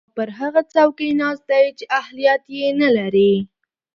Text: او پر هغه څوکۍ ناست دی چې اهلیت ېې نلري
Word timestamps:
او 0.07 0.11
پر 0.17 0.29
هغه 0.39 0.61
څوکۍ 0.73 1.09
ناست 1.19 1.43
دی 1.49 1.65
چې 1.77 1.85
اهلیت 1.99 2.43
ېې 2.57 2.67
نلري 2.81 3.33